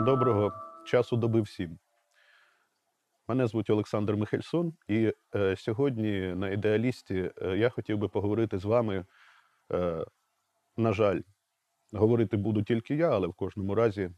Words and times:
Доброго 0.00 0.52
часу 0.84 1.16
доби 1.16 1.40
всім. 1.40 1.78
Мене 3.28 3.46
звуть 3.46 3.70
Олександр 3.70 4.16
Михельсон, 4.16 4.74
і 4.88 5.12
е, 5.34 5.56
сьогодні 5.56 6.20
на 6.20 6.50
ідеалісті 6.50 7.30
е, 7.42 7.56
я 7.56 7.68
хотів 7.68 7.98
би 7.98 8.08
поговорити 8.08 8.58
з 8.58 8.64
вами. 8.64 9.04
Е, 9.72 10.04
на 10.76 10.92
жаль, 10.92 11.20
говорити 11.92 12.36
буду 12.36 12.62
тільки 12.62 12.94
я, 12.94 13.10
але 13.10 13.26
в 13.26 13.34
кожному 13.34 13.74
разі 13.74 14.10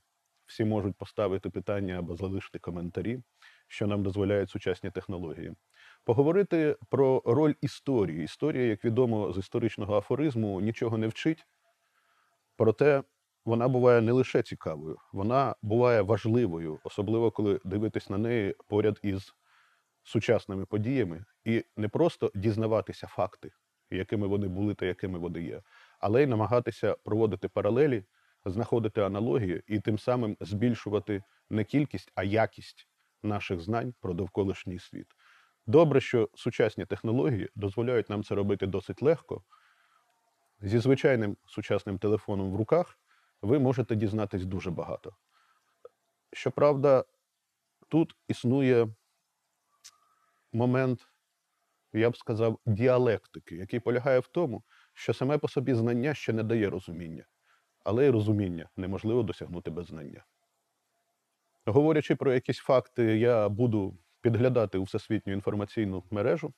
всі 0.46 0.64
можуть 0.64 0.96
поставити 0.96 1.50
питання 1.50 1.98
або 1.98 2.16
залишити 2.16 2.58
коментарі, 2.58 3.22
що 3.68 3.86
нам 3.86 4.02
дозволяють 4.02 4.50
сучасні 4.50 4.90
технології. 4.90 5.52
Поговорити 6.04 6.76
про 6.90 7.22
роль 7.26 7.54
історії. 7.60 8.24
Історія, 8.24 8.64
як 8.64 8.84
відомо 8.84 9.32
з 9.32 9.38
історичного 9.38 9.96
афоризму, 9.96 10.60
нічого 10.60 10.98
не 10.98 11.08
вчить, 11.08 11.46
проте 12.56 13.02
вона 13.44 13.68
буває 13.68 14.00
не 14.00 14.12
лише 14.12 14.42
цікавою, 14.42 14.96
вона 15.12 15.54
буває 15.62 16.02
важливою, 16.02 16.78
особливо 16.84 17.30
коли 17.30 17.60
дивитись 17.64 18.10
на 18.10 18.18
неї 18.18 18.56
поряд 18.68 19.00
із 19.02 19.34
сучасними 20.02 20.66
подіями, 20.66 21.24
і 21.44 21.64
не 21.76 21.88
просто 21.88 22.30
дізнаватися 22.34 23.06
факти, 23.06 23.50
якими 23.90 24.26
вони 24.26 24.48
були 24.48 24.74
та 24.74 24.86
якими 24.86 25.18
вони 25.18 25.42
є, 25.42 25.62
але 26.00 26.22
й 26.22 26.26
намагатися 26.26 26.96
проводити 27.04 27.48
паралелі, 27.48 28.04
знаходити 28.44 29.00
аналогії 29.00 29.62
і 29.66 29.80
тим 29.80 29.98
самим 29.98 30.36
збільшувати 30.40 31.22
не 31.50 31.64
кількість, 31.64 32.12
а 32.14 32.22
якість 32.22 32.88
наших 33.22 33.60
знань 33.60 33.94
про 34.00 34.14
довколишній 34.14 34.78
світ. 34.78 35.06
Добре, 35.66 36.00
що 36.00 36.28
сучасні 36.34 36.86
технології 36.86 37.48
дозволяють 37.54 38.10
нам 38.10 38.24
це 38.24 38.34
робити 38.34 38.66
досить 38.66 39.02
легко. 39.02 39.42
Зі 40.60 40.78
звичайним 40.78 41.36
сучасним 41.46 41.98
телефоном 41.98 42.52
в 42.52 42.56
руках 42.56 42.99
ви 43.42 43.58
можете 43.58 43.96
дізнатись 43.96 44.44
дуже 44.44 44.70
багато. 44.70 45.16
Щоправда, 46.32 47.04
тут 47.88 48.16
існує 48.28 48.88
момент, 50.52 51.08
я 51.92 52.10
б 52.10 52.16
сказав, 52.16 52.58
діалектики, 52.66 53.56
який 53.56 53.80
полягає 53.80 54.18
в 54.18 54.26
тому, 54.26 54.62
що 54.94 55.14
саме 55.14 55.38
по 55.38 55.48
собі 55.48 55.74
знання 55.74 56.14
ще 56.14 56.32
не 56.32 56.42
дає 56.42 56.70
розуміння, 56.70 57.24
але 57.84 58.06
й 58.06 58.10
розуміння 58.10 58.68
неможливо 58.76 59.22
досягнути 59.22 59.70
без 59.70 59.86
знання. 59.86 60.24
Говорячи 61.66 62.16
про 62.16 62.32
якісь 62.32 62.58
факти, 62.58 63.18
я 63.18 63.48
буду 63.48 63.98
підглядати 64.20 64.78
у 64.78 64.82
всесвітню 64.82 65.32
інформаційну 65.32 66.04
мережу, 66.10 66.54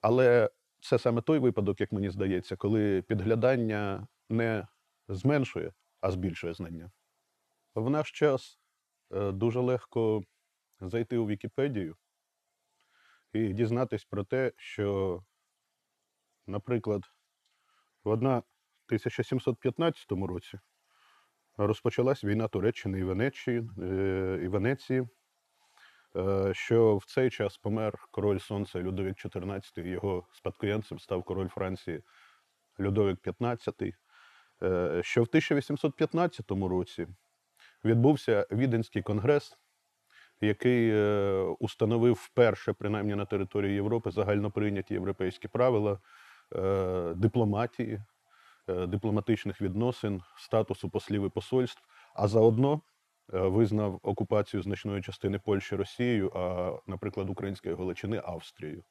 але 0.00 0.50
це 0.80 0.98
саме 0.98 1.20
той 1.20 1.38
випадок, 1.38 1.80
як 1.80 1.92
мені 1.92 2.10
здається, 2.10 2.56
коли 2.56 3.02
підглядання 3.02 4.06
не 4.28 4.66
зменшує, 5.08 5.72
а 6.00 6.10
збільшує 6.10 6.54
знання. 6.54 6.90
В 7.74 7.90
наш 7.90 8.12
час 8.12 8.58
е, 9.10 9.32
дуже 9.32 9.60
легко 9.60 10.22
зайти 10.80 11.18
у 11.18 11.26
Вікіпедію 11.26 11.96
і 13.32 13.52
дізнатись 13.52 14.04
про 14.04 14.24
те, 14.24 14.52
що, 14.56 15.20
наприклад, 16.46 17.02
в 18.04 18.10
1715 18.10 20.12
році 20.12 20.58
розпочалась 21.56 22.24
війна 22.24 22.48
Туреччини 22.48 22.98
і 22.98 23.04
Венеції, 23.04 23.70
е, 23.78 24.40
і 24.42 24.48
Венеції, 24.48 25.08
е, 26.16 26.54
що 26.54 26.96
в 26.96 27.04
цей 27.04 27.30
час 27.30 27.58
помер 27.58 28.08
король 28.10 28.38
Сонця 28.38 28.78
Людовік 28.78 29.16
XIV, 29.16 29.86
його 29.86 30.26
спадкоємцем 30.32 30.98
став 30.98 31.24
король 31.24 31.48
Франції 31.48 32.02
Людовік 32.80 33.26
XV, 33.26 33.92
що 35.02 35.20
в 35.20 35.28
1815 35.28 36.50
році 36.50 37.06
відбувся 37.84 38.46
Віденський 38.50 39.02
конгрес, 39.02 39.58
який 40.40 40.90
е, 40.90 41.40
установив 41.58 42.14
вперше, 42.14 42.72
принаймні 42.72 43.14
на 43.14 43.24
території 43.24 43.74
Європи, 43.74 44.10
загальноприйняті 44.10 44.94
європейські 44.94 45.48
правила 45.48 45.98
е, 46.56 47.14
дипломатії, 47.16 48.02
е, 48.68 48.86
дипломатичних 48.86 49.60
відносин, 49.60 50.22
статусу 50.36 50.90
послів 50.90 51.26
і 51.26 51.28
посольств, 51.28 51.82
а 52.14 52.28
заодно 52.28 52.80
е, 53.34 53.38
визнав 53.38 54.00
окупацію 54.02 54.62
значної 54.62 55.02
частини 55.02 55.38
Польщі 55.38 55.76
Росією, 55.76 56.32
а, 56.34 56.72
наприклад, 56.86 57.30
української 57.30 57.74
Галичини 57.74 58.22
Австрією. 58.24 58.84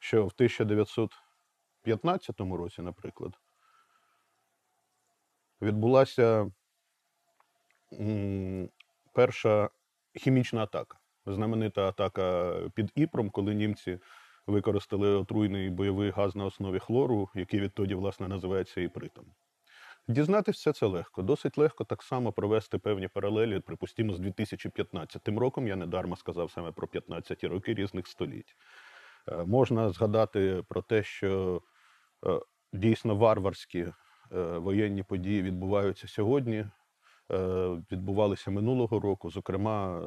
Що 0.00 0.26
в 0.26 0.32
1915 0.36 2.40
році, 2.40 2.82
наприклад, 2.82 3.32
відбулася 5.62 6.50
перша 9.12 9.70
хімічна 10.14 10.62
атака. 10.62 10.98
Знаменита 11.26 11.88
атака 11.88 12.54
під 12.74 12.92
Іпром, 12.94 13.30
коли 13.30 13.54
німці 13.54 13.98
використали 14.46 15.08
отруйний 15.08 15.70
бойовий 15.70 16.10
газ 16.10 16.36
на 16.36 16.44
основі 16.44 16.78
хлору, 16.78 17.28
який 17.34 17.60
відтоді, 17.60 17.94
власне, 17.94 18.28
називається 18.28 18.80
іпритом. 18.80 19.24
Дізнатися 20.08 20.72
це 20.72 20.86
легко. 20.86 21.22
Досить 21.22 21.58
легко 21.58 21.84
так 21.84 22.02
само 22.02 22.32
провести 22.32 22.78
певні 22.78 23.08
паралелі, 23.08 23.60
припустимо, 23.60 24.14
з 24.14 24.18
2015 24.18 25.28
роком. 25.28 25.68
Я 25.68 25.76
недарма 25.76 26.16
сказав 26.16 26.50
саме 26.50 26.72
про 26.72 26.88
15 26.88 27.44
роки 27.44 27.74
різних 27.74 28.06
століть. 28.06 28.56
Е, 29.28 29.44
Можна 29.44 29.90
згадати 29.90 30.62
про 30.68 30.82
те, 30.82 31.02
що 31.02 31.62
е, 32.26 32.40
дійсно 32.72 33.16
варварські 33.16 33.86
воєнні 34.36 35.02
події 35.02 35.42
відбуваються 35.42 36.08
сьогодні, 36.08 36.56
е, 36.58 36.68
відбувалися 37.92 38.50
минулого 38.50 39.00
року. 39.00 39.30
Зокрема, 39.30 40.00
е, 40.00 40.04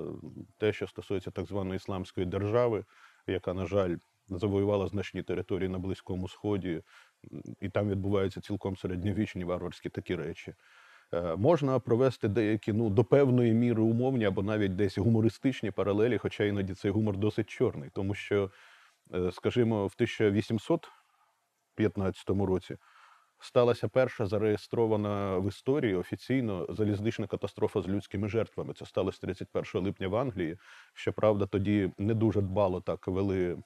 те, 0.58 0.74
що 0.74 0.88
стосується 0.88 1.32
так 1.32 1.46
званої 1.46 1.76
ісламської 1.76 2.26
держави, 2.26 2.86
яка, 3.28 3.54
на 3.54 3.66
жаль, 3.66 3.96
завоювала 4.30 4.88
значні 4.88 5.24
території 5.24 5.70
на 5.70 5.80
Близькому 5.80 6.28
Сході, 6.28 6.82
і 7.62 7.70
там 7.70 7.90
відбуваються 7.90 8.42
цілком 8.42 8.78
середньовічні 8.78 9.44
варварські 9.44 9.90
такі 9.90 10.16
речі. 10.16 10.54
Е, 11.14 11.36
Можна 11.36 11.80
провести 11.80 12.28
деякі 12.28 12.74
ну, 12.74 12.90
до 12.90 13.04
певної 13.04 13.54
міри 13.54 13.82
умовні 13.82 14.26
або 14.26 14.44
навіть 14.44 14.76
десь 14.76 14.98
гумористичні 14.98 15.72
паралелі, 15.72 16.18
хоча 16.18 16.44
іноді 16.44 16.74
цей 16.74 16.92
гумор 16.92 17.18
досить 17.18 17.50
чорний, 17.50 17.90
тому 17.94 18.14
що, 18.14 18.52
е, 19.14 19.32
скажімо, 19.32 19.88
в 19.88 19.94
1815 19.96 22.46
році 22.46 22.78
сталася 23.42 23.88
перша 23.88 24.26
зареєстрована 24.26 25.38
в 25.38 25.48
історії 25.48 25.96
офіційно 25.96 26.68
залізнична 26.70 27.28
катастрофа 27.28 27.82
з 27.82 27.88
людськими 27.88 28.28
жертвами. 28.30 28.74
Це 28.74 28.86
сталося 28.86 29.20
31 29.22 29.82
липня 29.82 30.08
в 30.08 30.16
Англії. 30.16 30.58
Щоправда, 30.94 31.46
тоді 31.46 31.92
не 31.98 32.14
дуже 32.14 32.42
дбало 32.42 32.82
так 32.82 33.08
вели, 33.08 33.58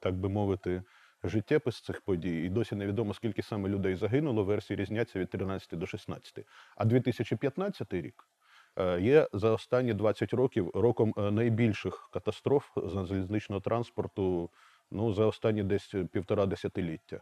так 0.00 0.14
би 0.14 0.28
мовити, 0.28 0.82
життєпис 1.24 1.80
цих 1.80 2.00
подій. 2.00 2.44
І 2.44 2.48
досі 2.48 2.74
невідомо, 2.74 3.14
скільки 3.14 3.42
саме 3.42 3.68
людей 3.68 3.96
загинуло. 3.96 4.44
Версії 4.44 4.76
різняться 4.76 5.18
від 5.18 5.30
13 5.30 5.78
до 5.78 5.86
16. 5.86 6.46
А 6.76 6.84
2015 6.84 7.92
рік 7.92 8.28
е, 8.76 9.00
є 9.00 9.28
за 9.32 9.50
останні 9.50 9.94
20 9.94 10.34
років 10.34 10.70
роком 10.74 11.14
е, 11.16 11.30
найбільших 11.30 12.08
катастроф 12.12 12.64
з 12.76 13.06
залізничного 13.08 13.60
транспорту 13.60 14.50
ну, 14.90 15.12
за 15.12 15.26
останні 15.26 15.62
десь 15.62 15.94
півтора 16.12 16.46
десятиліття. 16.46 17.20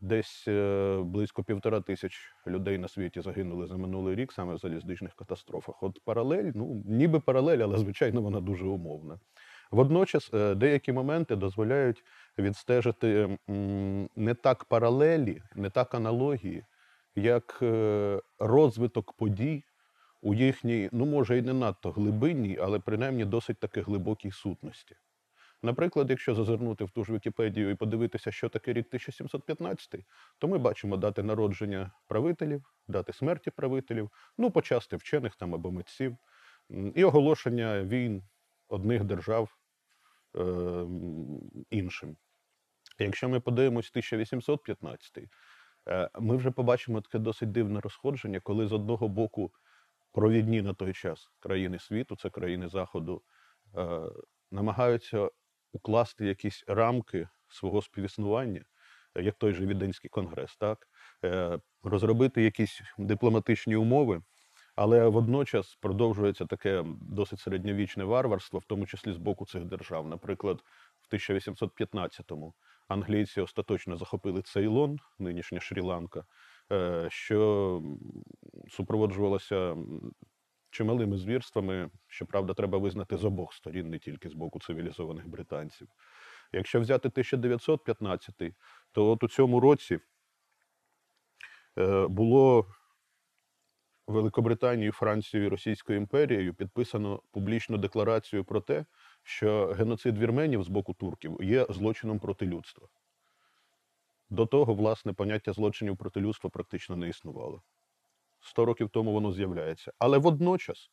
Десь 0.00 0.44
е, 0.48 0.96
близько 1.04 1.44
півтора 1.44 1.80
тисяч 1.80 2.32
людей 2.46 2.78
на 2.78 2.88
світі 2.88 3.20
загинули 3.20 3.66
за 3.66 3.76
минулий 3.76 4.14
рік 4.14 4.32
саме 4.32 4.54
в 4.54 4.58
залізничних 4.58 5.14
катастрофах. 5.14 5.82
От 5.82 5.98
паралель, 6.04 6.52
ну 6.54 6.82
ніби 6.86 7.20
паралель, 7.20 7.58
але 7.58 7.78
звичайно 7.78 8.22
вона 8.22 8.40
дуже 8.40 8.64
умовна. 8.64 9.18
Водночас 9.70 10.30
е, 10.34 10.54
деякі 10.54 10.92
моменти 10.92 11.36
дозволяють 11.36 12.04
відстежити 12.38 13.38
не 14.16 14.34
так 14.34 14.64
паралелі, 14.64 15.42
не 15.54 15.70
так 15.70 15.94
аналогії, 15.94 16.64
як 17.16 17.58
е, 17.62 18.20
розвиток 18.38 19.12
подій 19.12 19.64
у 20.22 20.34
їхній, 20.34 20.88
ну 20.92 21.06
може 21.06 21.38
і 21.38 21.42
не 21.42 21.52
надто 21.52 21.90
глибинній, 21.90 22.58
але 22.62 22.78
принаймні 22.78 23.24
досить 23.24 23.58
таки 23.58 23.80
глибокій 23.80 24.30
сутності. 24.30 24.96
Наприклад, 25.62 26.10
якщо 26.10 26.34
зазирнути 26.34 26.84
в 26.84 26.90
ту 26.90 27.04
ж 27.04 27.12
Вікіпедію 27.12 27.70
і 27.70 27.74
подивитися, 27.74 28.32
що 28.32 28.48
таке 28.48 28.72
рік 28.72 28.86
1715, 28.86 30.00
то 30.38 30.48
ми 30.48 30.58
бачимо 30.58 30.96
дати 30.96 31.22
народження 31.22 31.90
правителів, 32.06 32.64
дати 32.88 33.12
смерті 33.12 33.50
правителів, 33.50 34.10
ну, 34.38 34.50
почасти 34.50 34.96
вчених 34.96 35.36
там 35.36 35.54
або 35.54 35.72
митців, 35.72 36.16
і 36.94 37.04
оголошення 37.04 37.82
війн 37.82 38.22
одних 38.68 39.04
держав 39.04 39.56
е, 40.36 40.86
іншим. 41.70 42.16
Якщо 42.98 43.28
ми 43.28 43.40
подивимось 43.40 43.90
1815, 43.90 45.18
е, 45.88 46.10
ми 46.20 46.36
вже 46.36 46.50
побачимо 46.50 47.00
таке 47.00 47.18
досить 47.18 47.52
дивне 47.52 47.80
розходження, 47.80 48.40
коли 48.40 48.66
з 48.66 48.72
одного 48.72 49.08
боку 49.08 49.52
провідні 50.12 50.62
на 50.62 50.74
той 50.74 50.92
час 50.92 51.30
країни 51.40 51.78
світу, 51.78 52.16
це 52.16 52.30
країни 52.30 52.68
Заходу, 52.68 53.22
е, 53.76 54.00
намагаються 54.50 55.30
укласти 55.72 56.26
якісь 56.26 56.64
рамки 56.66 57.28
свого 57.48 57.82
співіснування, 57.82 58.64
е, 59.14 59.22
як 59.22 59.34
той 59.34 59.52
же 59.52 59.66
Віденський 59.66 60.10
конгрес, 60.10 60.56
так? 60.56 60.88
Е, 61.24 61.58
розробити 61.82 62.42
якісь 62.42 62.82
дипломатичні 62.98 63.76
умови, 63.76 64.22
Але 64.76 65.08
водночас 65.08 65.78
продовжується 65.80 66.46
таке 66.46 66.84
досить 67.00 67.40
середньовічне 67.40 68.04
варварство, 68.04 68.58
в 68.58 68.64
тому 68.64 68.86
числі 68.86 69.12
з 69.12 69.16
боку 69.16 69.46
цих 69.46 69.64
держав. 69.64 70.08
Наприклад, 70.08 70.64
в 71.00 71.14
1815-му 71.14 72.54
англійці 72.88 73.40
остаточно 73.40 73.96
захопили 73.96 74.42
Цейлон, 74.42 74.98
нинішня 75.18 75.58
Шрі-Ланка, 75.58 76.24
е, 76.72 77.06
що 77.10 77.82
супроводжувалося 78.68 79.76
чималими 80.72 81.18
звірствами. 81.18 81.90
Щоправда, 82.06 82.54
треба 82.54 82.78
визнати 82.78 83.16
з 83.16 83.24
обох 83.24 83.54
сторін, 83.54 83.90
не 83.90 83.98
тільки 83.98 84.28
з 84.28 84.34
боку 84.34 84.60
цивілізованих 84.60 85.28
британців. 85.28 85.88
Якщо 86.52 86.80
взяти 86.80 87.08
1915, 87.08 88.34
то 88.92 89.10
от 89.10 89.22
у 89.22 89.28
цьому 89.28 89.60
році 89.60 89.98
е, 91.78 92.06
було 92.06 92.66
Великобританією, 94.06 94.92
Францією 94.92 95.46
і 95.46 95.50
Російською 95.50 95.98
імперією 95.98 96.54
підписано 96.54 97.22
публічну 97.32 97.78
декларацію 97.78 98.44
про 98.44 98.60
те, 98.60 98.84
що 99.22 99.66
геноцид 99.66 100.18
вірменів 100.18 100.62
з 100.62 100.68
боку 100.68 100.94
турків 100.94 101.38
є 101.40 101.66
злочином 101.70 102.18
проти 102.18 102.46
людства. 102.46 102.88
До 104.30 104.46
того, 104.46 104.74
власне, 104.74 105.12
поняття 105.12 105.52
злочинів 105.52 105.96
проти 105.96 106.20
людства 106.20 106.50
практично 106.50 106.96
не 106.96 107.08
існувало. 107.08 107.62
Сто 108.42 108.64
років 108.64 108.88
тому 108.88 109.12
воно 109.12 109.32
з'являється. 109.32 109.92
Але 109.98 110.18
водночас 110.18 110.90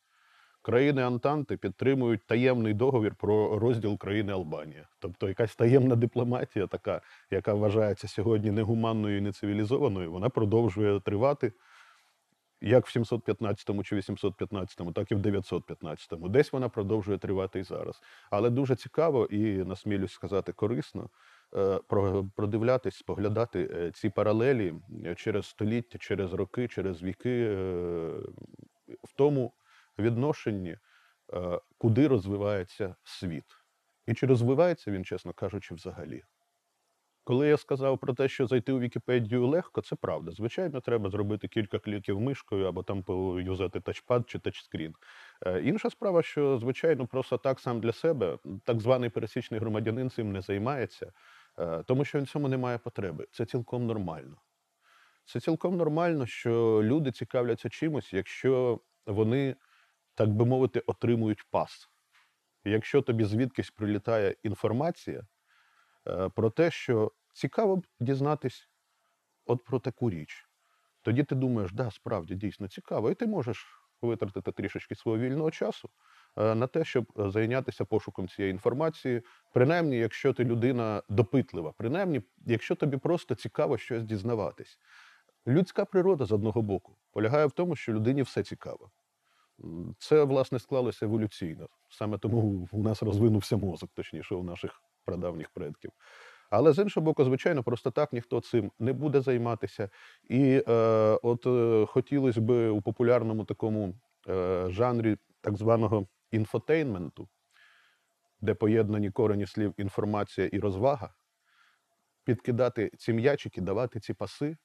країни 0.62 1.02
Антанти 1.02 1.56
підтримують 1.56 2.26
таємний 2.26 2.74
договір 2.74 3.14
про 3.14 3.58
розділ 3.58 3.98
країни 3.98 4.32
Албанія. 4.32 4.88
Тобто 4.98 5.28
якась 5.28 5.56
таємна 5.56 5.96
дипломатія, 5.96 6.66
така, 6.66 7.00
яка 7.30 7.54
вважається 7.54 8.08
сьогодні 8.08 8.50
негуманною 8.50 9.18
і 9.18 9.20
нецивілізованою, 9.20 10.12
вона 10.12 10.28
продовжує 10.28 11.00
тривати 11.00 11.52
як 12.60 12.86
в 12.86 12.90
715 12.90 13.84
чи 13.84 13.96
815, 13.96 14.94
так 14.94 15.12
і 15.12 15.14
в 15.14 15.18
915. 15.18 16.18
Десь 16.20 16.52
вона 16.52 16.68
продовжує 16.68 17.18
тривати 17.18 17.58
і 17.58 17.62
зараз. 17.62 18.02
Але 18.30 18.50
дуже 18.50 18.76
цікаво 18.76 19.26
і 19.26 19.40
насмілюсь 19.64 20.12
сказати 20.12 20.52
корисно 20.52 21.08
продивлятись, 22.36 22.96
споглядати 22.96 23.70
е, 23.72 23.90
ці 23.90 24.10
паралелі 24.10 24.74
е, 25.06 25.14
через 25.14 25.46
століття, 25.46 25.98
через 25.98 26.32
роки, 26.32 26.68
через 26.68 27.02
віки 27.02 27.46
е, 27.48 27.56
в 29.02 29.12
тому 29.16 29.54
відношенні, 29.98 30.76
е, 31.34 31.60
куди 31.78 32.08
розвивається 32.08 32.94
світ. 33.04 33.44
І 34.06 34.14
чи 34.14 34.26
розвивається 34.26 34.90
він, 34.90 35.04
чесно 35.04 35.32
кажучи, 35.32 35.74
взагалі. 35.74 36.22
Коли 37.24 37.48
я 37.48 37.56
сказав 37.56 37.98
про 37.98 38.14
те, 38.14 38.28
що 38.28 38.46
зайти 38.46 38.72
у 38.72 38.78
Вікіпедію 38.78 39.46
легко, 39.46 39.80
це 39.80 39.96
правда. 39.96 40.32
Звичайно, 40.32 40.80
треба 40.80 41.10
зробити 41.10 41.48
кілька 41.48 41.78
кліків 41.78 42.20
мишкою 42.20 42.66
або 42.66 42.82
там 42.82 43.02
поюзати 43.02 43.80
тачпад 43.80 44.30
чи 44.30 44.38
тачскрін. 44.38 44.94
Е, 45.46 45.60
Інша 45.60 45.90
справа, 45.90 46.22
що 46.22 46.58
звичайно, 46.58 47.06
просто 47.06 47.38
так 47.38 47.60
сам 47.60 47.80
для 47.80 47.92
себе, 47.92 48.38
так 48.64 48.80
званий 48.80 49.10
пересічний 49.10 49.60
громадянин 49.60 50.10
цим 50.10 50.32
не 50.32 50.40
займається, 50.40 51.06
е, 51.06 51.12
тому 51.86 52.04
що 52.04 52.22
в 52.22 52.28
цьому 52.28 52.48
не 52.48 52.56
має 52.56 52.78
потреби. 52.78 53.26
Це 53.32 53.46
цілком 53.46 53.86
нормально. 53.86 54.36
Це 55.24 55.40
цілком 55.40 55.76
нормально, 55.76 56.26
що 56.26 56.80
люди 56.82 57.12
цікавляться 57.12 57.68
чимось, 57.68 58.12
якщо 58.12 58.80
вони, 59.06 59.56
так 60.14 60.28
би 60.28 60.44
мовити, 60.44 60.80
отримують 60.80 61.44
пас. 61.50 61.88
Якщо 62.64 63.02
тобі 63.02 63.24
звідкись 63.24 63.70
прилітає 63.70 64.36
інформація 64.42 65.26
е, 66.08 66.28
про 66.28 66.50
те, 66.50 66.70
що 66.70 67.12
цікаво 67.34 67.76
б 67.76 67.86
дізнатись 68.00 68.68
от 69.46 69.64
про 69.64 69.78
таку 69.78 70.10
річ, 70.10 70.48
тоді 71.02 71.24
ти 71.24 71.34
думаєш, 71.34 71.72
да, 71.72 71.90
справді 71.90 72.34
дійсно 72.34 72.68
цікаво, 72.68 73.10
і 73.10 73.14
ти 73.14 73.26
можеш 73.26 73.66
витратити 74.02 74.52
трішечки 74.52 74.94
свого 74.94 75.18
вільного 75.18 75.50
часу 75.50 75.88
е, 75.88 76.09
на 76.36 76.66
те, 76.66 76.84
щоб 76.84 77.12
е, 77.18 77.30
зайнятися 77.30 77.84
пошуком 77.84 78.28
цієї 78.28 78.50
інформації, 78.50 79.22
принаймні, 79.52 79.98
якщо 79.98 80.32
ти 80.32 80.44
людина 80.44 81.02
допитлива, 81.08 81.72
принаймні, 81.76 82.22
якщо 82.46 82.74
тобі 82.74 82.96
просто 82.96 83.34
цікаво 83.34 83.78
щось 83.78 84.04
дізнаватись. 84.04 84.78
Людська 85.46 85.84
природа 85.84 86.24
з 86.24 86.32
одного 86.32 86.62
боку 86.62 86.96
полягає 87.12 87.46
в 87.46 87.52
тому, 87.52 87.76
що 87.76 87.92
людині 87.92 88.22
все 88.22 88.42
цікаво. 88.42 88.90
Це, 89.98 90.24
власне, 90.24 90.58
склалося 90.58 91.06
еволюційно. 91.06 91.68
Саме 91.88 92.18
тому 92.18 92.68
у 92.72 92.82
нас 92.82 93.02
розвинувся 93.02 93.56
мозок, 93.56 93.90
точніше, 93.94 94.34
у 94.34 94.42
наших 94.42 94.82
прадавніх 95.04 95.50
предків. 95.50 95.90
Але 96.50 96.72
з 96.72 96.78
іншого 96.78 97.04
боку, 97.04 97.24
звичайно, 97.24 97.62
просто 97.62 97.90
так 97.90 98.12
ніхто 98.12 98.40
цим 98.40 98.72
не 98.78 98.92
буде 98.92 99.20
займатися. 99.20 99.88
І 100.28 100.62
е, 100.68 100.72
от 101.22 101.46
е, 101.46 101.86
хотілося 101.86 102.40
б 102.40 102.70
у 102.70 102.82
популярному 102.82 103.44
такому 103.44 103.94
е, 104.28 104.66
жанрі 104.70 105.16
так 105.40 105.56
званого 105.56 106.06
інфотейнменту, 106.30 107.28
де 108.40 108.54
поєднані 108.54 109.10
корені 109.10 109.46
слів 109.46 109.74
інформація 109.76 110.46
і 110.46 110.58
розвага, 110.58 111.14
підкидати 112.24 112.90
ці 112.98 113.12
м'ячики, 113.12 113.60
давати 113.60 114.00
ці 114.00 114.14
паси 114.14 114.56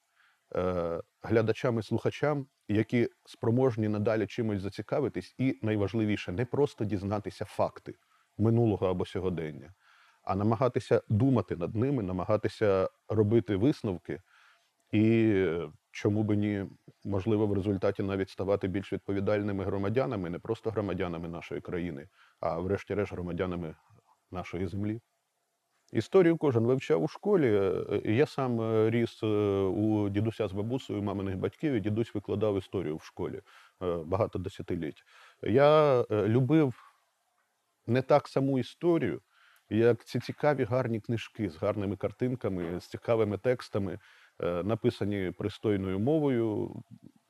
е, 0.56 1.02
глядачам 1.22 1.80
і 1.80 1.84
слухачам, 1.84 2.48
які 2.68 3.10
спроможні 3.26 3.88
надалі 3.88 4.28
чимось 4.28 4.62
зацікавитись, 4.62 5.36
і 5.38 5.60
найважливіше, 5.62 6.32
не 6.32 6.46
просто 6.46 6.86
дізнатися 6.86 7.46
факти 7.46 7.96
минулого 8.38 8.88
або 8.88 9.06
сьогодення, 9.06 9.74
а 10.24 10.36
намагатися 10.36 11.02
думати 11.10 11.56
над 11.56 11.76
ними, 11.76 12.04
намагатися 12.04 12.90
робити 13.08 13.56
висновки, 13.56 14.22
і 14.92 15.34
чому 15.96 16.24
би 16.24 16.36
ні, 16.36 16.66
можливо, 17.06 17.48
в 17.48 17.54
результаті 17.54 18.04
навіть 18.04 18.30
ставати 18.30 18.68
більш 18.68 18.94
відповідальними 18.94 19.64
громадянами, 19.64 20.30
не 20.30 20.40
просто 20.40 20.70
громадянами 20.70 21.28
нашої 21.28 21.62
країни, 21.62 22.08
а 22.40 22.60
врешті-решт 22.60 23.12
громадянами 23.12 23.76
нашої 24.32 24.68
землі. 24.68 25.02
Історію 25.94 26.38
кожен 26.38 26.66
вивчав 26.66 27.04
у 27.04 27.08
школі. 27.08 27.56
Е, 27.56 28.02
Я 28.06 28.26
сам 28.26 28.62
е, 28.62 28.90
ріс 28.90 29.24
е, 29.24 29.28
у 29.62 30.10
дідуся 30.10 30.48
з 30.48 30.52
бабусею, 30.52 31.04
маминих 31.04 31.38
батьків, 31.38 31.74
і 31.74 31.80
дідусь 31.80 32.16
викладав 32.16 32.58
історію 32.58 32.98
в 32.98 33.04
школі 33.04 33.42
е, 33.84 33.96
багато 34.06 34.40
десятиліть. 34.40 35.04
Я 35.44 36.02
е, 36.02 36.28
любив 36.28 36.74
не 37.88 38.02
так 38.02 38.28
саму 38.28 38.60
історію, 38.60 39.22
як 39.70 40.06
ці 40.06 40.20
цікаві 40.20 40.64
гарні 40.64 41.00
книжки 41.00 41.50
з 41.50 41.58
гарними 41.58 41.96
картинками, 41.98 42.80
з 42.80 42.88
цікавими 42.88 43.38
текстами, 43.38 43.94
е, 43.94 44.00
написані 44.40 45.32
пристойною 45.32 46.00
мовою. 46.00 46.76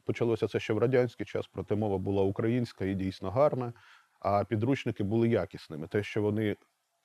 Почалося 0.05 0.47
це 0.47 0.59
ще 0.59 0.73
в 0.73 0.77
радянський 0.77 1.25
час, 1.25 1.47
проте 1.47 1.75
мова 1.75 1.97
була 1.97 2.23
українська 2.23 2.85
і 2.85 2.95
дійсно 2.95 3.31
гарна, 3.31 3.73
а 4.19 4.43
підручники 4.43 5.03
були 5.03 5.29
якісними. 5.29 5.87
Те, 5.87 6.03
що 6.03 6.21
вони 6.21 6.55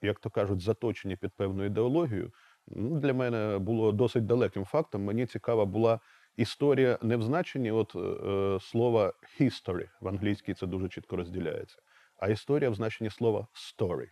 як 0.03 0.21
то 0.21 0.31
кажуть, 0.31 0.61
заточені 0.61 1.17
під 1.17 1.33
певну 1.33 1.65
ідеологію, 1.65 2.33
ну, 2.69 3.01
для 3.01 3.15
мене 3.15 3.59
було 3.59 3.93
досить 3.93 4.27
далеким 4.27 4.65
фактом. 4.65 5.05
Мені 5.05 5.27
цікава 5.27 5.65
була 5.65 6.01
історія 6.37 6.99
не 7.03 7.17
в 7.17 7.23
значенні 7.23 7.71
от, 7.71 7.97
е, 7.97 8.59
слова 8.61 9.13
history, 9.41 9.89
в 10.01 10.09
англійській 10.09 10.55
це 10.55 10.67
дуже 10.67 10.89
чітко 10.89 11.17
розділяється, 11.17 11.79
а 12.17 12.29
історія 12.29 12.71
в 12.71 12.75
значенні 12.75 13.11
слова 13.11 13.47
story. 13.55 14.07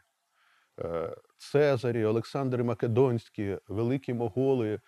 Е, 0.80 1.16
Цезарі, 1.36 2.04
Олександри 2.04 2.64
Македонські, 2.64 3.58
великі 3.68 4.14
моголи, 4.14 4.80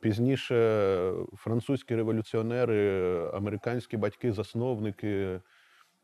пізніше 0.00 1.12
французькі 1.36 1.96
революціонери, 1.96 3.30
американські 3.34 3.96
батьки-засновники, 3.96 5.40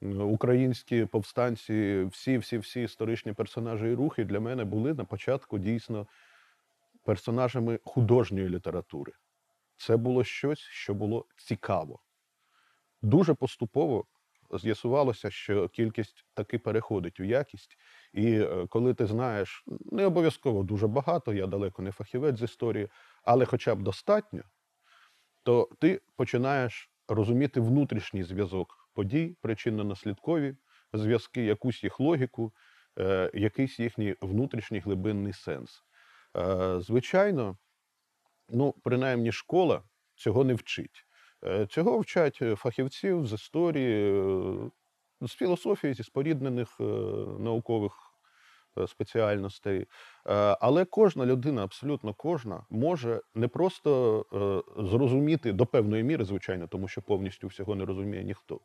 українські 0.03 1.07
повстанці, 1.07 2.05
всі, 2.05 2.39
всі, 2.39 2.59
всі 2.59 2.83
історичні 2.83 3.33
персонажі 3.33 3.87
і 3.87 3.95
рухи 3.95 4.25
для 4.25 4.41
мене 4.41 4.65
були 4.65 4.95
на 4.95 5.05
початку 5.05 5.59
дійсно 5.59 6.07
персонажами 7.05 7.79
художньої 7.85 8.49
літератури. 8.49 9.13
Це 9.77 9.97
було 9.97 10.25
щось, 10.25 10.59
що 10.59 10.95
було 10.95 11.27
цікаво. 11.37 12.01
Дуже 13.03 13.35
поступово 13.35 14.05
з'ясувалося, 14.59 15.31
що 15.31 15.69
кількість 15.69 16.25
таки 16.35 16.59
переходить 16.59 17.21
у 17.21 17.25
якість. 17.25 17.79
І 18.13 18.33
е, 18.33 18.67
коли 18.69 18.95
ти 18.95 19.07
знаєш, 19.07 19.65
не 19.93 20.07
обов'язково 20.07 20.63
дуже 20.63 20.87
багато, 20.87 21.33
я 21.33 21.47
далеко 21.47 21.83
не 21.83 21.93
фахівець 21.93 22.39
з 22.39 22.43
історії, 22.43 22.89
але 23.23 23.45
хоча 23.45 23.75
б 23.75 23.83
достатньо, 23.83 24.43
то 25.43 25.69
ти 25.81 26.01
починаєш 26.17 26.91
розуміти 27.09 27.61
внутрішній 27.61 28.23
зв'язок 28.23 28.91
подій, 28.95 29.37
причинно-наслідкові 29.43 30.57
зв'язки, 30.93 31.45
якусь 31.45 31.85
їх 31.85 32.01
логіку, 32.01 32.53
е, 32.99 33.31
якийсь 33.35 33.81
їхній 33.81 34.17
внутрішній 34.21 34.79
глибинний 34.79 35.33
сенс. 35.33 35.83
Е, 36.37 36.81
звичайно, 36.81 37.59
ну, 38.49 38.75
принаймні, 38.85 39.33
школа 39.33 39.83
цього 40.15 40.45
не 40.45 40.55
вчить. 40.55 41.07
Е, 41.45 41.67
Цього 41.67 41.99
вчать 41.99 42.43
фахівців 42.57 43.27
з 43.27 43.33
історії, 43.33 44.13
е, 44.13 44.71
з 45.21 45.33
філософії, 45.35 45.95
зі 45.95 46.03
споріднених 46.03 46.77
е, 46.81 46.85
наукових 47.39 48.10
спеціальностей. 48.87 49.81
Е, 49.81 49.87
Але 50.61 50.85
кожна 50.85 51.27
людина, 51.27 51.65
абсолютно 51.65 52.15
кожна, 52.15 52.63
може 52.71 53.21
не 53.35 53.49
просто 53.49 54.21
е, 54.33 54.83
зрозуміти 54.83 55.53
до 55.53 55.67
певної 55.67 56.03
міри, 56.03 56.25
звичайно, 56.25 56.67
тому 56.67 56.89
що 56.89 57.03
повністю 57.03 57.47
всього 57.47 57.75
не 57.75 57.85
розуміє 57.85 58.25
ніхто. 58.25 58.61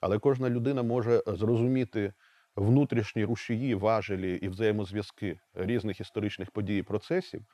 Але 0.00 0.18
кожна 0.18 0.50
людина 0.50 0.82
може 0.82 1.22
зрозуміти 1.26 2.12
внутрішні 2.56 3.24
рушії, 3.24 3.74
важелі 3.74 4.36
і 4.36 4.48
взаємозв'язки 4.48 5.38
різних 5.54 6.00
історичних 6.00 6.50
подій 6.50 6.78
і 6.78 6.82
процесів, 6.82 7.44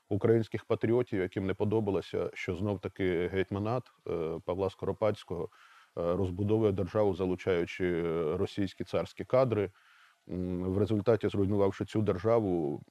українських 0.09 0.65
патріотів, 0.65 1.19
яким 1.19 1.45
не 1.45 1.53
подобалося, 1.53 2.29
що 2.33 2.55
знов 2.55 2.79
таки 2.79 3.27
гетьманат 3.27 3.83
е, 4.07 4.39
Павла 4.45 4.69
Скоропадського 4.69 5.43
е, 5.43 5.49
розбудовує 6.15 6.71
державу, 6.71 7.13
залучаючи 7.13 7.85
е, 7.85 8.37
російські 8.37 8.83
царські 8.83 9.25
кадри. 9.25 9.71
В 10.27 10.77
результаті, 10.77 11.29
зруйнувавши 11.29 11.85
цю 11.85 12.01
державу, 12.01 12.83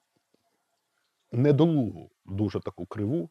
недолугу, 1.32 2.10
дуже 2.24 2.60
таку 2.60 2.86
криву, 2.86 3.30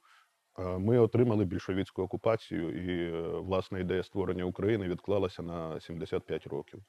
е, 0.60 0.64
ми 0.78 1.00
отримали 1.00 1.46
більшовицьку 1.46 2.02
окупацію, 2.02 2.70
і 2.70 3.14
е, 3.14 3.22
власна 3.22 3.80
ідея 3.80 4.04
створення 4.04 4.44
України 4.44 4.88
відклалася 4.88 5.44
на 5.44 5.80
75 5.80 6.48
років. 6.48 6.84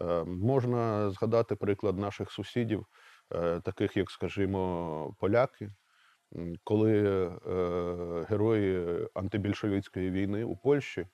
Е, 0.00 0.24
Можна 0.24 1.10
згадати 1.10 1.56
приклад 1.56 1.98
наших 1.98 2.32
сусідів, 2.32 2.86
таких 3.64 3.96
як, 3.96 4.10
скажімо, 4.10 5.14
поляки, 5.18 5.70
коли 6.64 7.28
герої 8.28 9.06
антибільшовицької 9.14 10.10
війни 10.10 10.44
у 10.44 10.56
Польщі 10.56 11.06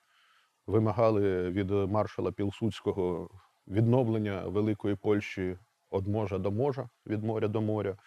вимагали 0.67 1.49
від 1.49 1.71
маршала 1.71 2.31
Пілсудського 2.31 3.29
відновлення 3.67 4.41
Великої 4.47 4.95
Польщі 4.95 5.57
від 5.93 6.07
можа 6.07 6.37
до 6.37 6.51
можа, 6.51 6.89
від 7.05 7.23
моря 7.23 7.47
до 7.47 7.61
моря. 7.61 7.97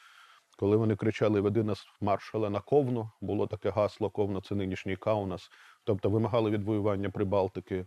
Коли 0.63 0.77
вони 0.77 0.97
кричали 0.97 1.41
Веди 1.41 1.63
нас 1.63 1.87
маршала 2.01 2.51
на 2.51 2.61
Ковно, 2.61 3.13
було 3.21 3.47
таке 3.47 3.71
гасло 3.71 4.11
Ковно 4.11 4.41
це 4.41 4.55
нинішній 4.55 4.97
Каунас. 4.97 5.51
Тобто 5.85 6.11
вимагали 6.11 6.51
відвоювання 6.51 7.11
Прибалтики. 7.11 7.87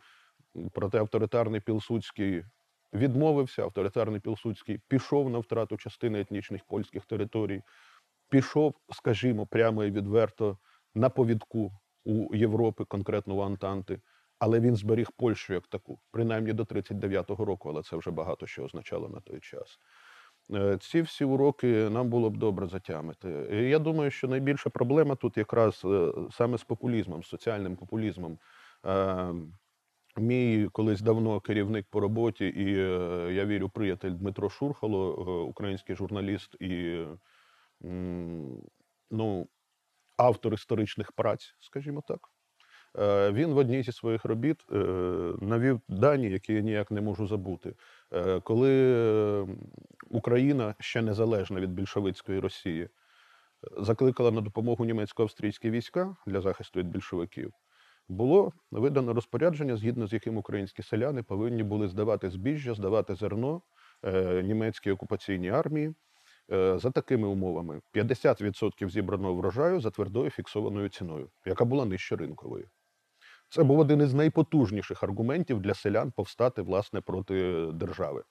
Проте 0.74 1.00
авторитарний 1.00 1.60
Пілсудський 1.60 2.44
відмовився. 2.94 3.63
Авторитарний 3.63 4.20
Пілсудський 4.20 4.79
пішов 4.88 5.29
на 5.29 5.39
втрату 5.39 5.77
частини 5.77 6.20
етнічних 6.20 6.65
польських 6.65 7.05
територій, 7.05 7.62
пішов, 8.29 8.74
скажімо, 8.91 9.46
прямо 9.46 9.84
і 9.84 9.91
відверто 9.91 10.58
на 10.96 11.10
повідку 11.10 11.72
у 12.05 12.36
Європи, 12.36 12.86
конкретно 12.86 13.36
у 13.36 13.41
Антанти. 13.41 14.01
Але 14.39 14.60
він 14.60 14.75
зберіг 14.75 15.12
Польщу 15.17 15.53
як 15.53 15.67
таку, 15.67 16.00
принаймні 16.12 16.53
до 16.53 16.63
39-го 16.63 17.46
року, 17.46 17.70
але 17.70 17.84
це 17.84 17.98
вже 17.98 18.12
багато 18.12 18.48
що 18.48 18.63
означало 18.63 19.10
на 19.10 19.20
той 19.20 19.39
час. 19.39 19.79
Е, 20.54 20.78
Ці 20.82 21.02
всі 21.02 21.25
уроки 21.25 21.90
нам 21.90 22.10
було 22.10 22.30
б 22.30 22.38
добре 22.38 22.68
затямити. 22.68 23.30
Я 23.52 23.80
думаю, 23.80 24.12
що 24.12 24.28
найбільша 24.28 24.70
проблема 24.70 25.16
тут 25.16 25.38
якраз 25.38 25.82
е, 25.86 26.12
саме 26.32 26.58
з 26.58 26.64
популізмом, 26.64 27.24
з 27.24 27.28
соціальним 27.28 27.75
популізмом. 27.75 28.40
Е, 28.86 29.34
Мій 30.18 30.70
колись 30.72 31.02
давно 31.02 31.40
керівник 31.40 31.86
по 31.90 32.00
роботі, 32.00 32.46
і 32.48 32.78
е, 32.78 33.30
я 33.34 33.46
вірю, 33.46 33.70
приятель 33.70 34.12
Дмитро 34.12 34.50
Шурхало, 34.50 35.46
український 35.46 35.96
журналіст 35.96 36.56
і 36.62 37.04
ну, 39.12 39.48
автор 40.18 40.54
історичних 40.54 41.12
праць, 41.12 41.56
скажімо 41.60 42.04
так. 42.08 42.20
Він 43.34 43.54
в 43.54 43.58
одній 43.58 43.84
зі 43.84 43.92
своїх 43.92 44.25
робіт 44.25 44.66
навів 45.42 45.82
дані, 45.88 46.30
які 46.30 46.54
я 46.54 46.62
ніяк 46.62 46.92
не 46.92 47.02
можу 47.02 47.28
забути. 47.28 47.74
Е, 48.13 48.39
Коли 48.39 49.47
Україна 50.09 50.75
ще 50.79 51.01
незалежна 51.01 51.59
від 51.59 51.74
більшовицької 51.74 52.39
Росії, 52.39 52.83
е, 52.83 52.89
закликала 53.77 54.31
на 54.31 54.41
допомогу 54.41 54.85
німецько-австрійські 54.85 55.69
війська 55.69 56.15
для 56.27 56.41
захисту 56.41 56.79
від 56.79 56.88
більшовиків, 56.88 57.53
було 58.07 58.51
видано 58.71 59.13
розпорядження, 59.13 59.77
згідно 59.77 60.07
з 60.07 60.13
яким 60.13 60.38
українські 60.38 60.83
селяни 60.83 61.24
повинні 61.24 61.63
були 61.63 61.88
здавати 61.88 62.29
збіжжя, 62.29 62.74
здавати 62.74 63.15
зерно 63.15 63.62
е, 64.03 64.43
німецькій 64.43 64.91
окупаційній 64.91 65.50
армії 65.50 65.93
за 66.50 66.91
такими 66.91 67.27
умовами: 67.27 67.81
50% 67.93 68.89
зібраного 68.89 69.35
врожаю 69.35 69.79
за 69.79 69.91
твердою 69.91 70.29
фіксованою 70.29 70.89
ціною, 70.89 71.29
яка 71.45 71.65
була 71.65 71.85
нижче 71.85 72.15
ринкової. 72.15 72.65
Це 73.55 73.63
був 73.63 73.79
один 73.79 74.01
із 74.01 74.13
найпотужніших 74.13 75.03
аргументів 75.03 75.59
для 75.59 75.74
селян 75.74 76.12
повстати 76.12 76.62
власне 76.62 77.01
проти 77.01 77.65
держави. 77.74 78.24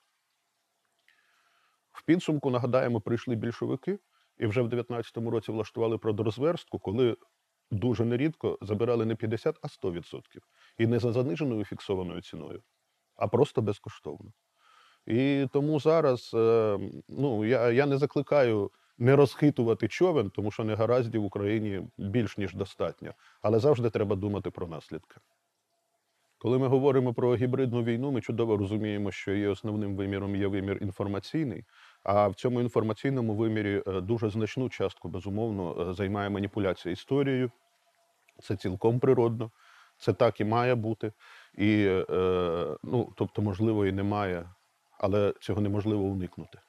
В 1.91 2.05
підсумку, 2.05 2.49
нагадаємо, 2.49 3.01
прийшли 3.01 3.35
більшовики 3.35 3.99
і 4.37 4.47
вже 4.47 4.61
в 4.61 4.67
19-му 4.67 5.29
році 5.31 5.51
влаштували 5.51 5.97
продорозверстку, 5.97 6.79
коли 6.79 7.17
дуже 7.71 8.05
нерідко 8.05 8.57
забирали 8.61 9.05
не 9.05 9.15
50, 9.15 9.59
а 9.61 9.67
100%. 9.67 10.21
І 10.77 10.87
не 10.87 10.99
за 10.99 11.11
заниженою 11.11 11.65
фіксованою 11.65 12.21
ціною, 12.21 12.61
а 13.15 13.27
просто 13.27 13.61
безкоштовно. 13.61 14.31
І 15.05 15.47
тому 15.53 15.79
зараз 15.79 16.31
е, 16.33 16.79
ну, 17.09 17.45
я, 17.45 17.71
я 17.71 17.85
не 17.85 17.97
закликаю 17.97 18.71
не 18.97 19.15
розхитувати 19.15 19.87
човен, 19.87 20.29
тому 20.29 20.51
що 20.51 20.63
негараздів 20.63 21.21
в 21.21 21.25
Україні 21.25 21.81
більш 21.97 22.37
ніж 22.37 22.53
достатньо. 22.53 23.13
Але 23.41 23.59
завжди 23.59 23.89
треба 23.89 24.15
думати 24.15 24.51
про 24.51 24.67
наслідки. 24.67 25.15
Коли 26.37 26.59
ми 26.59 26.67
говоримо 26.67 27.13
про 27.13 27.35
гібридну 27.35 27.83
війну, 27.83 28.11
ми 28.11 28.21
чудово 28.21 28.57
розуміємо, 28.57 29.11
що 29.11 29.31
її 29.31 29.47
основним 29.47 29.95
виміром 29.95 30.35
є 30.35 30.47
вимір 30.47 30.77
інформаційний, 30.81 31.63
а 32.03 32.27
в 32.27 32.35
цьому 32.35 32.61
інформаційному 32.61 33.35
вимірі 33.35 33.83
е, 33.87 34.01
дуже 34.01 34.29
значну 34.29 34.69
частку, 34.69 35.09
безумовно, 35.09 35.89
е, 35.89 35.93
займає 35.93 36.29
маніпуляція 36.29 36.93
історією. 36.93 37.51
Це 38.39 38.55
цілком 38.55 38.99
природно, 38.99 39.51
це 39.97 40.13
так 40.13 40.41
і 40.41 40.45
має 40.45 40.75
бути. 40.75 41.11
І, 41.57 41.85
е, 42.09 42.77
ну, 42.83 43.13
тобто, 43.15 43.41
можливо, 43.41 43.85
і 43.85 43.91
немає, 43.91 44.49
але 44.97 45.33
цього 45.39 45.61
неможливо 45.61 46.03
уникнути. 46.03 46.59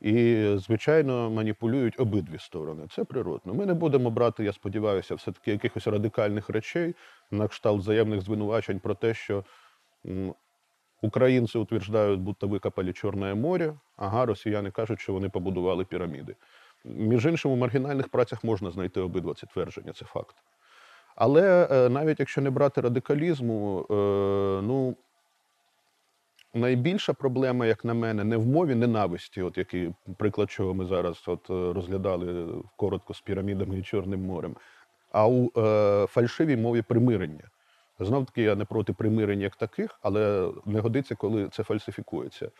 І, 0.00 0.46
звичайно, 0.56 1.30
маніпулюють 1.30 2.00
обидві 2.00 2.38
сторони. 2.38 2.86
Це 2.90 3.04
природно. 3.04 3.54
Ми 3.54 3.66
не 3.66 3.74
будемо 3.74 4.10
брати, 4.10 4.44
я 4.44 4.52
сподіваюся, 4.52 5.14
все-таки 5.14 5.50
якихось 5.50 5.86
радикальних 5.86 6.50
речей 6.50 6.94
на 7.30 7.48
кшталт 7.48 7.80
взаємних 7.80 8.20
звинувачень 8.20 8.80
про 8.80 8.94
те, 8.94 9.14
що 9.14 9.44
українці 11.02 11.58
утверждають, 11.58 12.20
будто 12.20 12.48
викопали 12.48 12.92
Чорне 12.92 13.34
море, 13.34 13.74
ага, 13.96 14.26
росіяни 14.26 14.70
кажуть, 14.70 15.00
що 15.00 15.12
вони 15.12 15.28
побудували 15.28 15.84
піраміди. 15.84 16.36
Між 16.84 17.26
іншим, 17.26 17.50
у 17.50 17.56
маргінальних 17.56 18.08
працях 18.08 18.44
можна 18.44 18.70
знайти 18.70 19.00
обидва 19.00 19.34
ці 19.34 19.46
твердження, 19.46 19.92
це 19.92 20.04
факт. 20.04 20.36
Але 21.16 21.68
е, 21.70 21.88
навіть 21.88 22.20
якщо 22.20 22.40
не 22.40 22.50
брати 22.50 22.80
радикалізму, 22.80 23.86
е, 23.90 23.94
ну 24.62 24.96
найбільша 26.54 27.12
проблема, 27.12 27.66
як 27.66 27.84
на 27.84 27.94
мене, 27.94 28.24
не 28.24 28.36
в 28.36 28.46
мові 28.46 28.74
ненависті, 28.74 29.42
от 29.42 29.58
який 29.58 29.94
приклад, 30.16 30.50
чого 30.50 30.74
ми 30.74 30.86
зараз 30.86 31.24
от 31.26 31.50
е, 31.50 31.72
розглядали 31.72 32.48
коротко 32.76 33.14
з 33.14 33.20
пірамідами 33.20 33.78
і 33.78 33.82
Чорним 33.82 34.20
морем, 34.20 34.56
а 35.12 35.28
у 35.28 35.50
е, 35.56 36.06
фальшивій 36.06 36.56
мові 36.56 36.82
примирення. 36.82 37.50
Знов 38.00 38.26
таки, 38.26 38.42
я 38.42 38.54
не 38.54 38.64
проти 38.64 38.92
примирень 38.92 39.40
як 39.40 39.56
таких, 39.56 39.98
але 40.02 40.52
не 40.66 40.80
годиться, 40.80 41.14
коли 41.14 41.48
це 41.48 41.62
фальсифікується. 41.62 42.50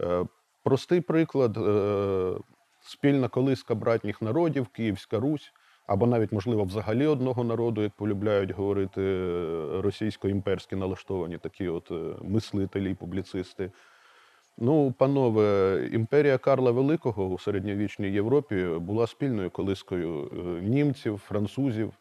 Е, 0.00 0.26
простий 0.62 1.00
приклад: 1.00 1.56
е, 1.56 2.34
спільна 2.80 3.28
колиска 3.28 3.74
братніх 3.74 4.22
народів, 4.22 4.66
Київська 4.66 5.20
Русь, 5.20 5.52
або 5.86 6.06
навіть, 6.06 6.32
можливо, 6.32 6.64
взагалі 6.64 7.06
одного 7.06 7.44
народу, 7.44 7.82
як 7.82 7.92
полюбляють 7.92 8.50
говорити 8.50 9.02
е, 9.02 9.80
російсько-імперські 9.80 10.76
налаштовані 10.76 11.38
такі 11.38 11.68
от 11.68 11.90
е, 11.90 11.94
мислителі 12.22 12.90
і 12.90 12.94
публіцисти. 12.94 13.70
Ну, 14.58 14.94
панове, 14.98 15.80
імперія 15.92 16.38
Карла 16.38 16.70
Великого 16.70 17.26
у 17.26 17.38
середньовічній 17.38 18.10
Європі 18.10 18.66
була 18.80 19.06
спільною 19.06 19.50
колискою 19.50 20.30
е, 20.32 20.62
німців, 20.62 21.18
французів 21.18 21.92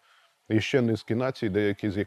і 0.50 0.60
ще 0.60 0.82
низки 0.82 1.15
націй, 1.15 1.50
деякі 1.50 1.89
з, 1.89 2.06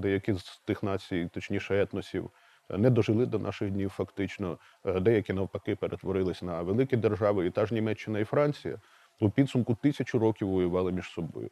деякі 0.00 0.32
з 0.34 0.60
тих 0.64 0.82
націй, 0.82 1.28
точніше 1.32 1.82
етносів, 1.82 2.30
не 2.70 2.90
дожили 2.90 3.26
до 3.26 3.38
наших 3.38 3.70
днів 3.70 3.90
фактично. 3.90 4.58
Деякі 5.00 5.32
навпаки 5.32 5.76
перетворились 5.76 6.42
на 6.42 6.62
великі 6.62 6.96
держави, 6.96 7.46
і 7.46 7.50
та 7.50 7.66
ж 7.66 7.74
Німеччина 7.74 8.18
і 8.18 8.24
Франція 8.24 8.78
у 9.20 9.30
підсумку 9.30 9.74
тисячу 9.74 10.18
років 10.18 10.48
воювали 10.48 10.92
між 10.92 11.10
собою. 11.10 11.50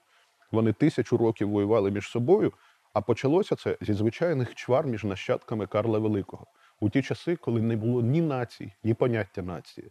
Вони 0.53 0.73
тисячу 0.73 1.17
років 1.17 1.51
воювали 1.51 1.91
між 1.91 2.09
собою, 2.09 2.53
а 2.93 3.01
почалося 3.01 3.57
це 3.57 3.77
зі 3.81 3.93
звичайних 3.93 4.55
чвар 4.55 4.87
між 4.87 5.05
нащадками 5.05 5.67
Карла 5.67 5.99
Великого 5.99 6.47
у 6.81 6.91
ті 6.91 7.03
часи, 7.03 7.37
коли 7.37 7.63
не 7.63 7.77
було 7.77 8.03
ні 8.03 8.21
націй, 8.21 8.73
ні 8.85 8.95
поняття 8.95 9.43
нації. 9.43 9.91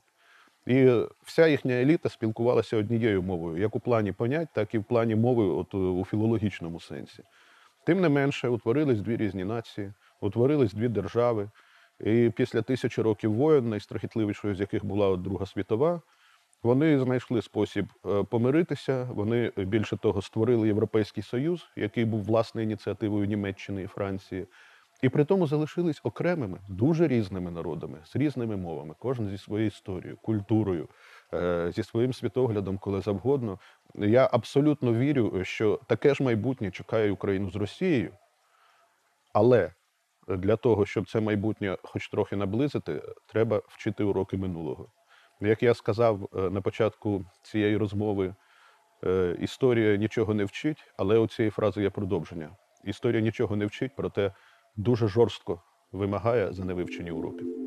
І 0.65 0.91
вся 1.23 1.47
їхня 1.47 1.73
еліта 1.73 2.09
спілкувалася 2.09 2.77
однією 2.77 3.21
мовою, 3.21 3.57
як 3.57 3.75
у 3.75 3.79
плані 3.79 4.11
понять, 4.11 4.47
так 4.53 4.73
і 4.75 4.77
в 4.77 4.83
плані 4.83 5.15
мови, 5.15 5.43
от, 5.45 5.73
е, 5.73 5.77
у 5.77 6.05
філологічному 6.05 6.79
сенсі. 6.79 7.23
Тим 7.85 8.01
не 8.01 8.09
менше, 8.09 8.47
утворились 8.47 9.01
дві 9.01 9.17
різні 9.17 9.43
нації, 9.43 9.93
утворились 10.21 10.73
дві 10.73 10.87
держави. 10.87 11.49
І 11.99 12.31
після 12.35 12.61
тисячі 12.61 13.01
років 13.01 13.33
воєн, 13.33 13.69
найстрахітливішою 13.69 14.55
з 14.55 14.59
яких 14.59 14.85
була 14.85 15.17
Друга 15.17 15.45
світова, 15.45 16.01
вони 16.63 16.99
знайшли 16.99 17.41
спосіб 17.41 17.85
е, 18.05 18.23
помиритися. 18.23 19.09
Вони 19.11 19.51
е, 19.57 19.63
більше 19.65 19.97
того 19.97 20.21
створили 20.21 20.67
Європейський 20.67 21.23
Союз, 21.23 21.69
який 21.75 22.05
був 22.05 22.23
власне 22.23 22.63
ініціативою 22.63 23.25
Німеччини 23.25 23.83
і 23.83 23.87
Франції. 23.87 24.47
І 25.01 25.09
при 25.09 25.25
тому 25.25 25.47
залишились 25.47 26.01
окремими, 26.03 26.59
дуже 26.69 27.07
різними 27.07 27.51
народами, 27.51 27.97
з 28.05 28.15
різними 28.15 28.57
мовами, 28.57 28.95
кожен 28.99 29.29
зі 29.29 29.37
своєю 29.37 29.67
історією, 29.67 30.17
культурою, 30.21 30.89
е, 31.33 31.71
зі 31.75 31.83
своїм 31.83 32.13
світоглядом, 32.13 32.77
коли 32.77 33.01
завгодно. 33.01 33.59
Я 33.95 34.29
абсолютно 34.31 34.93
вірю, 34.93 35.43
що 35.43 35.79
таке 35.87 36.15
ж 36.15 36.23
майбутнє 36.23 36.71
чекає 36.71 37.11
Україну 37.11 37.51
з 37.51 37.55
Росією. 37.55 38.11
Але 39.33 39.71
для 40.27 40.55
того, 40.55 40.85
щоб 40.85 41.09
це 41.09 41.19
майбутнє 41.19 41.77
хоч 41.83 42.09
трохи 42.09 42.35
наблизити, 42.35 43.01
треба 43.27 43.61
вчити 43.67 44.03
уроки 44.03 44.37
минулого. 44.37 44.87
Як 45.41 45.63
я 45.63 45.73
сказав 45.73 46.29
е, 46.35 46.49
на 46.49 46.61
початку 46.61 47.25
цієї 47.41 47.77
розмови, 47.77 48.35
е, 49.03 49.37
історія 49.39 49.95
нічого 49.97 50.33
не 50.33 50.45
вчить, 50.45 50.93
але 50.97 51.17
у 51.17 51.27
цієї 51.27 51.51
фрази 51.51 51.81
є 51.81 51.89
продовження. 51.89 52.49
Історія 52.83 53.21
нічого 53.21 53.55
не 53.55 53.65
вчить, 53.65 53.91
проте 53.95 54.33
дуже 54.75 55.07
жорстко 55.07 55.61
вимагає 55.91 56.53
за 56.53 56.65
невивчені 56.65 57.11
уроки. 57.11 57.62